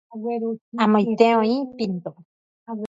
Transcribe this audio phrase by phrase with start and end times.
[0.83, 2.09] Amoite oĩ pindo.